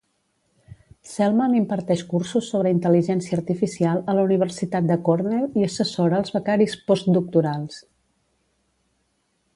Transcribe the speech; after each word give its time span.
Selman 1.09 1.51
imparteix 1.57 2.01
cursos 2.13 2.47
sobre 2.53 2.71
intel·ligència 2.77 3.37
artificial 3.41 4.01
a 4.13 4.17
la 4.21 4.25
Universitat 4.31 4.89
de 4.93 4.99
Cornell 5.11 5.61
i 5.63 5.69
assessora 5.69 6.23
els 6.23 6.37
becaris 6.39 6.79
postdoctorals. 6.89 7.81